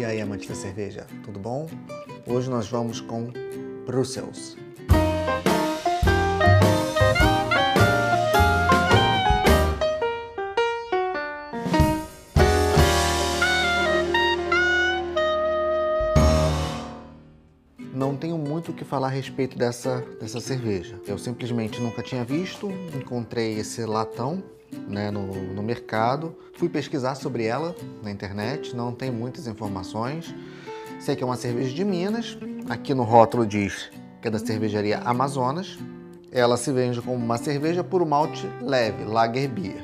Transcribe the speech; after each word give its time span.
E 0.00 0.04
aí, 0.04 0.18
amantes 0.18 0.48
da 0.48 0.54
cerveja, 0.54 1.06
tudo 1.22 1.38
bom? 1.38 1.68
Hoje 2.26 2.48
nós 2.48 2.66
vamos 2.66 3.02
com 3.02 3.30
Brussels. 3.84 4.56
Não 17.92 18.16
tenho 18.16 18.38
muito 18.38 18.70
o 18.70 18.74
que 18.74 18.86
falar 18.86 19.08
a 19.08 19.10
respeito 19.10 19.58
dessa, 19.58 20.00
dessa 20.18 20.40
cerveja. 20.40 20.98
Eu 21.06 21.18
simplesmente 21.18 21.78
nunca 21.78 22.02
tinha 22.02 22.24
visto, 22.24 22.70
encontrei 22.96 23.58
esse 23.58 23.84
latão 23.84 24.42
né, 24.88 25.10
no, 25.10 25.26
no 25.54 25.62
mercado. 25.62 26.34
Fui 26.54 26.68
pesquisar 26.68 27.14
sobre 27.14 27.44
ela 27.44 27.74
na 28.02 28.10
internet, 28.10 28.74
não 28.74 28.92
tem 28.92 29.10
muitas 29.10 29.46
informações. 29.46 30.34
Sei 31.00 31.16
que 31.16 31.22
é 31.22 31.26
uma 31.26 31.36
cerveja 31.36 31.74
de 31.74 31.84
Minas. 31.84 32.36
Aqui 32.68 32.92
no 32.92 33.02
rótulo 33.02 33.46
diz 33.46 33.90
que 34.20 34.28
é 34.28 34.30
da 34.30 34.38
cervejaria 34.38 34.98
Amazonas. 34.98 35.78
Ela 36.30 36.56
se 36.56 36.70
vende 36.72 37.00
como 37.00 37.16
uma 37.16 37.38
cerveja 37.38 37.82
por 37.82 38.04
malte 38.04 38.46
leve, 38.60 39.04
Lager 39.04 39.48
Beer. 39.48 39.82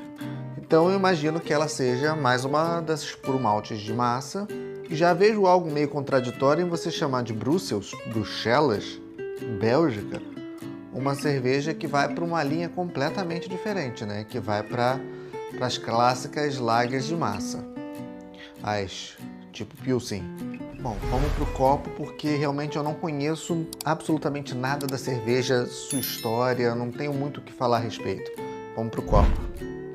Então 0.58 0.90
eu 0.90 0.96
imagino 0.96 1.40
que 1.40 1.52
ela 1.52 1.68
seja 1.68 2.14
mais 2.14 2.44
uma 2.44 2.80
dessas 2.80 3.14
puro 3.14 3.40
maltes 3.40 3.80
de 3.80 3.92
massa. 3.92 4.46
E 4.88 4.94
já 4.94 5.12
vejo 5.12 5.46
algo 5.46 5.70
meio 5.70 5.88
contraditório 5.88 6.64
em 6.64 6.68
você 6.68 6.90
chamar 6.90 7.22
de 7.24 7.32
Brussels, 7.32 7.92
Bruxelas, 8.12 9.00
Bélgica, 9.58 10.20
uma 10.96 11.14
cerveja 11.14 11.74
que 11.74 11.86
vai 11.86 12.12
para 12.12 12.24
uma 12.24 12.42
linha 12.42 12.70
completamente 12.70 13.48
diferente, 13.48 14.04
né? 14.06 14.24
Que 14.24 14.40
vai 14.40 14.62
para 14.62 14.98
as 15.60 15.76
clássicas 15.76 16.56
lagers 16.56 17.06
de 17.06 17.14
massa, 17.14 17.62
as 18.62 19.14
tipo 19.52 19.76
Pilsen. 19.76 20.22
Bom, 20.80 20.96
vamos 21.10 21.30
para 21.32 21.42
o 21.44 21.52
copo 21.52 21.90
porque 21.90 22.36
realmente 22.36 22.76
eu 22.76 22.82
não 22.82 22.94
conheço 22.94 23.66
absolutamente 23.84 24.54
nada 24.54 24.86
da 24.86 24.96
cerveja, 24.96 25.66
sua 25.66 25.98
história, 25.98 26.74
não 26.74 26.90
tenho 26.90 27.12
muito 27.12 27.40
o 27.40 27.42
que 27.42 27.52
falar 27.52 27.78
a 27.78 27.80
respeito. 27.80 28.30
Vamos 28.74 28.90
para 28.90 29.00
o 29.00 29.02
copo. 29.02 29.85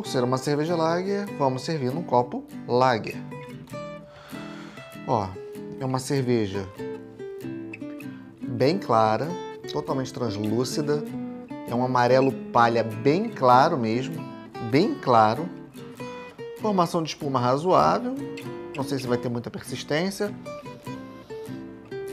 Por 0.00 0.06
ser 0.06 0.24
uma 0.24 0.38
cerveja 0.38 0.74
lager, 0.74 1.26
vamos 1.36 1.60
servir 1.60 1.92
num 1.92 2.02
copo 2.02 2.42
lager. 2.66 3.18
Ó, 5.06 5.28
é 5.78 5.84
uma 5.84 5.98
cerveja 5.98 6.66
bem 8.40 8.78
clara, 8.78 9.28
totalmente 9.70 10.10
translúcida. 10.10 11.04
É 11.68 11.74
um 11.74 11.84
amarelo 11.84 12.32
palha 12.32 12.82
bem 12.82 13.28
claro 13.28 13.76
mesmo, 13.76 14.14
bem 14.70 14.94
claro. 14.94 15.46
Formação 16.62 17.02
de 17.02 17.10
espuma 17.10 17.38
razoável. 17.38 18.14
Não 18.74 18.82
sei 18.82 18.98
se 18.98 19.06
vai 19.06 19.18
ter 19.18 19.28
muita 19.28 19.50
persistência. 19.50 20.34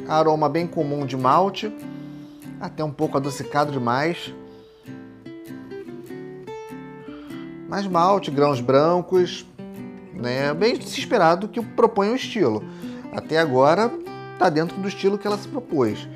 Aroma 0.10 0.50
bem 0.50 0.68
comum 0.68 1.06
de 1.06 1.16
malte, 1.16 1.74
até 2.60 2.84
um 2.84 2.92
pouco 2.92 3.16
adocicado 3.16 3.72
demais. 3.72 4.34
Mais 7.68 7.86
malte, 7.86 8.32
grãos 8.32 8.62
brancos, 8.62 9.46
né? 10.14 10.54
Bem 10.54 10.80
se 10.82 11.00
esperado 11.00 11.48
que 11.48 11.62
propõe 11.62 12.10
o 12.10 12.16
estilo. 12.16 12.64
Até 13.12 13.38
agora 13.38 13.92
está 14.34 14.50
dentro 14.50 14.78
do 14.78 14.88
estilo 14.88 15.18
que 15.18 15.28
ela 15.28 15.38
se 15.38 15.48
propôs. 15.48 16.08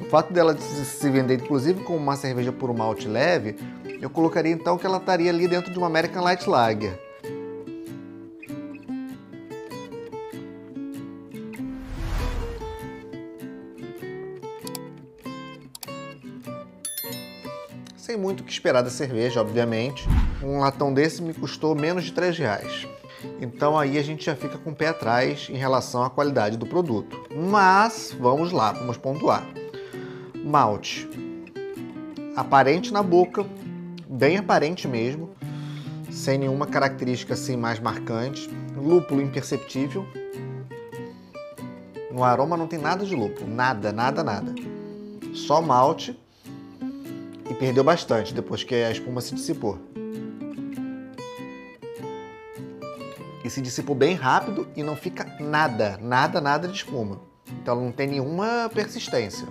O 0.00 0.04
fato 0.04 0.32
dela 0.32 0.56
se 0.56 1.10
vender, 1.10 1.40
inclusive, 1.40 1.82
como 1.82 1.98
uma 1.98 2.16
cerveja 2.16 2.52
por 2.52 2.70
um 2.70 2.74
malte 2.74 3.06
leve, 3.06 3.56
eu 4.00 4.08
colocaria 4.08 4.52
então 4.52 4.78
que 4.78 4.86
ela 4.86 4.96
estaria 4.96 5.30
ali 5.30 5.46
dentro 5.46 5.70
de 5.70 5.78
uma 5.78 5.88
American 5.88 6.22
Light 6.22 6.48
Lager. 6.48 6.98
Sem 17.96 18.16
muito 18.16 18.40
o 18.40 18.44
que 18.44 18.50
esperar 18.50 18.82
da 18.82 18.90
cerveja, 18.90 19.40
obviamente. 19.40 20.08
Um 20.42 20.58
latão 20.58 20.92
desse 20.92 21.22
me 21.22 21.34
custou 21.34 21.74
menos 21.74 22.04
de 22.04 22.12
3 22.12 22.38
reais. 22.38 22.86
Então 23.40 23.78
aí 23.78 23.98
a 23.98 24.02
gente 24.02 24.24
já 24.24 24.34
fica 24.34 24.56
com 24.56 24.70
o 24.70 24.74
pé 24.74 24.88
atrás 24.88 25.48
em 25.50 25.56
relação 25.56 26.02
à 26.02 26.08
qualidade 26.08 26.56
do 26.56 26.66
produto. 26.66 27.20
Mas 27.30 28.16
vamos 28.18 28.50
lá, 28.50 28.72
vamos 28.72 28.96
pontuar. 28.96 29.46
Malte. 30.34 31.08
Aparente 32.34 32.90
na 32.90 33.02
boca, 33.02 33.44
bem 34.08 34.38
aparente 34.38 34.88
mesmo, 34.88 35.30
sem 36.10 36.38
nenhuma 36.38 36.66
característica 36.66 37.34
assim 37.34 37.56
mais 37.56 37.78
marcante. 37.78 38.48
Lúpulo 38.74 39.20
imperceptível. 39.20 40.06
No 42.10 42.24
aroma 42.24 42.56
não 42.56 42.66
tem 42.66 42.78
nada 42.78 43.04
de 43.04 43.14
lúpulo, 43.14 43.46
nada, 43.46 43.92
nada, 43.92 44.24
nada. 44.24 44.54
Só 45.34 45.60
malte 45.60 46.18
e 47.48 47.54
perdeu 47.54 47.84
bastante 47.84 48.32
depois 48.32 48.64
que 48.64 48.74
a 48.74 48.90
espuma 48.90 49.20
se 49.20 49.34
dissipou. 49.34 49.89
Se 53.50 53.60
dissipou 53.60 53.96
bem 53.96 54.14
rápido 54.14 54.68
e 54.76 54.82
não 54.84 54.94
fica 54.94 55.26
nada, 55.40 55.98
nada, 56.00 56.40
nada 56.40 56.68
de 56.68 56.76
espuma. 56.76 57.20
Então 57.60 57.80
não 57.80 57.90
tem 57.90 58.06
nenhuma 58.06 58.70
persistência. 58.72 59.44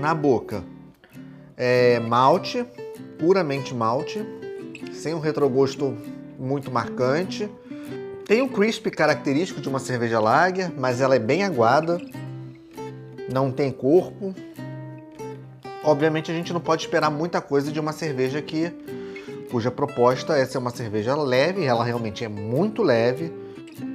Na 0.00 0.12
boca, 0.12 0.64
é 1.56 2.00
malte, 2.00 2.66
puramente 3.20 3.72
malte, 3.72 4.26
sem 4.92 5.14
um 5.14 5.20
retrogosto 5.20 5.96
muito 6.36 6.72
marcante. 6.72 7.48
Tem 8.26 8.42
um 8.42 8.48
crisp 8.48 8.90
característico 8.90 9.60
de 9.60 9.68
uma 9.68 9.78
cerveja 9.78 10.18
lager, 10.18 10.72
mas 10.76 11.00
ela 11.00 11.14
é 11.14 11.20
bem 11.20 11.44
aguada, 11.44 12.00
não 13.32 13.52
tem 13.52 13.70
corpo. 13.70 14.34
Obviamente 15.84 16.32
a 16.32 16.34
gente 16.34 16.52
não 16.52 16.60
pode 16.60 16.82
esperar 16.82 17.10
muita 17.10 17.40
coisa 17.40 17.70
de 17.70 17.78
uma 17.78 17.92
cerveja 17.92 18.42
que 18.42 18.72
cuja 19.52 19.70
proposta 19.70 20.34
é 20.34 20.46
ser 20.46 20.56
uma 20.56 20.70
cerveja 20.70 21.14
leve, 21.14 21.66
ela 21.66 21.84
realmente 21.84 22.24
é 22.24 22.28
muito 22.28 22.82
leve 22.82 23.30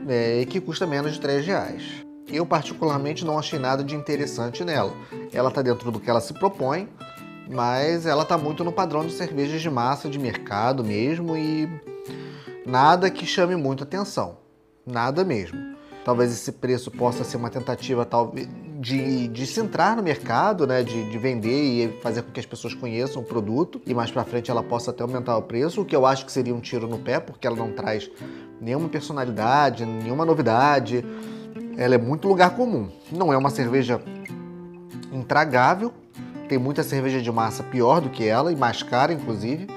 é, 0.07 0.41
e 0.41 0.45
que 0.45 0.61
custa 0.61 0.85
menos 0.85 1.15
de 1.15 1.19
3 1.19 1.47
reais. 1.47 1.83
Eu 2.27 2.45
particularmente 2.45 3.25
não 3.25 3.39
achei 3.39 3.57
nada 3.57 3.83
de 3.83 3.95
interessante 3.95 4.63
nela. 4.63 4.93
Ela 5.33 5.49
está 5.49 5.63
dentro 5.63 5.91
do 5.91 5.99
que 5.99 6.09
ela 6.09 6.21
se 6.21 6.31
propõe, 6.33 6.87
mas 7.49 8.05
ela 8.05 8.21
está 8.21 8.37
muito 8.37 8.63
no 8.63 8.71
padrão 8.71 9.03
de 9.03 9.13
cervejas 9.13 9.59
de 9.59 9.69
massa 9.69 10.07
de 10.07 10.19
mercado 10.19 10.83
mesmo 10.83 11.35
e 11.35 11.67
nada 12.63 13.09
que 13.09 13.25
chame 13.25 13.55
muito 13.55 13.83
atenção. 13.83 14.37
Nada 14.85 15.23
mesmo. 15.23 15.57
Talvez 16.05 16.31
esse 16.31 16.51
preço 16.51 16.91
possa 16.91 17.23
ser 17.23 17.37
uma 17.37 17.49
tentativa 17.49 18.05
talvez 18.05 18.47
de, 18.79 19.27
de 19.27 19.47
se 19.47 19.59
entrar 19.59 19.95
no 19.95 20.03
mercado, 20.03 20.67
né, 20.67 20.83
de, 20.83 21.09
de 21.09 21.17
vender 21.17 21.49
e 21.49 22.01
fazer 22.01 22.21
com 22.21 22.31
que 22.31 22.39
as 22.39 22.45
pessoas 22.45 22.75
conheçam 22.75 23.21
o 23.23 23.25
produto 23.25 23.81
e 23.87 23.93
mais 23.93 24.11
para 24.11 24.23
frente 24.23 24.51
ela 24.51 24.61
possa 24.61 24.91
até 24.91 25.01
aumentar 25.01 25.35
o 25.35 25.41
preço, 25.41 25.81
o 25.81 25.85
que 25.85 25.95
eu 25.95 26.05
acho 26.05 26.25
que 26.25 26.31
seria 26.31 26.53
um 26.53 26.59
tiro 26.59 26.87
no 26.87 26.99
pé, 26.99 27.19
porque 27.19 27.47
ela 27.47 27.55
não 27.55 27.71
traz 27.71 28.09
nenhuma 28.61 28.87
personalidade, 28.87 29.83
nenhuma 29.83 30.25
novidade. 30.25 31.03
Ela 31.75 31.95
é 31.95 31.97
muito 31.97 32.27
lugar 32.27 32.55
comum. 32.55 32.89
Não 33.11 33.33
é 33.33 33.37
uma 33.37 33.49
cerveja 33.49 34.01
intragável. 35.11 35.91
Tem 36.47 36.57
muita 36.57 36.83
cerveja 36.83 37.21
de 37.21 37.31
massa 37.31 37.63
pior 37.63 37.99
do 37.99 38.09
que 38.09 38.25
ela 38.25 38.51
e 38.51 38.55
mais 38.55 38.83
cara, 38.83 39.11
inclusive. 39.11 39.67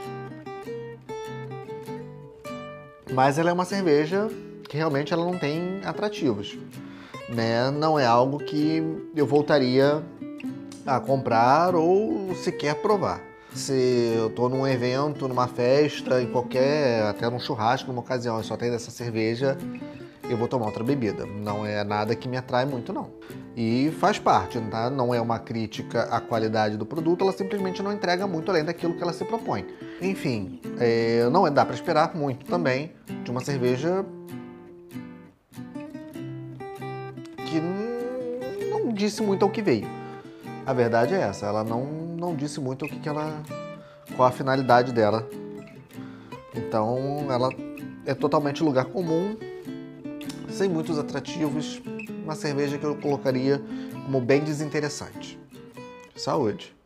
Mas 3.12 3.38
ela 3.38 3.50
é 3.50 3.52
uma 3.52 3.64
cerveja 3.64 4.28
que 4.68 4.76
realmente 4.76 5.12
ela 5.12 5.24
não 5.24 5.36
tem 5.36 5.80
atrativos. 5.84 6.56
Né? 7.34 7.70
Não 7.70 7.98
é 7.98 8.04
algo 8.04 8.38
que 8.38 8.82
eu 9.14 9.26
voltaria 9.26 10.02
a 10.86 10.98
comprar 10.98 11.74
ou 11.74 12.34
sequer 12.34 12.74
provar. 12.76 13.20
Se 13.54 14.14
eu 14.16 14.28
estou 14.28 14.48
num 14.48 14.66
evento, 14.66 15.26
numa 15.26 15.48
festa, 15.48 16.22
em 16.22 16.26
qualquer, 16.26 17.02
até 17.02 17.28
num 17.28 17.40
churrasco, 17.40 17.88
numa 17.88 18.00
ocasião, 18.00 18.40
e 18.40 18.44
só 18.44 18.56
tem 18.56 18.70
dessa 18.70 18.90
cerveja, 18.92 19.58
eu 20.28 20.36
vou 20.36 20.46
tomar 20.46 20.66
outra 20.66 20.84
bebida. 20.84 21.26
Não 21.26 21.66
é 21.66 21.82
nada 21.82 22.14
que 22.14 22.28
me 22.28 22.36
atrai 22.36 22.64
muito, 22.64 22.92
não. 22.92 23.10
E 23.56 23.92
faz 23.98 24.18
parte, 24.18 24.60
tá? 24.70 24.88
Não 24.88 25.12
é 25.12 25.20
uma 25.20 25.40
crítica 25.40 26.02
à 26.04 26.20
qualidade 26.20 26.76
do 26.76 26.86
produto, 26.86 27.22
ela 27.22 27.32
simplesmente 27.32 27.82
não 27.82 27.92
entrega 27.92 28.26
muito 28.26 28.50
além 28.50 28.64
daquilo 28.64 28.94
que 28.94 29.02
ela 29.02 29.12
se 29.12 29.24
propõe. 29.24 29.66
Enfim, 30.00 30.60
é, 30.78 31.28
não 31.30 31.52
dá 31.52 31.64
para 31.64 31.74
esperar 31.74 32.14
muito 32.14 32.46
também 32.46 32.92
de 33.24 33.30
uma 33.30 33.40
cerveja 33.40 34.04
que 37.50 37.60
não 38.70 38.92
disse 38.92 39.22
muito 39.22 39.44
ao 39.44 39.50
que 39.50 39.60
veio. 39.60 39.88
A 40.64 40.72
verdade 40.72 41.14
é 41.14 41.20
essa, 41.20 41.46
ela 41.46 41.64
não, 41.64 41.84
não 41.84 42.36
disse 42.36 42.60
muito 42.60 42.84
o 42.84 42.88
que, 42.88 42.98
que 42.98 43.08
ela. 43.08 43.42
qual 44.16 44.28
a 44.28 44.32
finalidade 44.32 44.92
dela. 44.92 45.28
Então 46.54 47.26
ela 47.28 47.48
é 48.06 48.14
totalmente 48.14 48.62
lugar 48.62 48.84
comum, 48.86 49.36
sem 50.48 50.68
muitos 50.68 50.98
atrativos, 50.98 51.82
uma 52.24 52.34
cerveja 52.34 52.78
que 52.78 52.84
eu 52.84 52.96
colocaria 52.96 53.60
como 54.04 54.20
bem 54.20 54.42
desinteressante. 54.42 55.38
Saúde! 56.14 56.79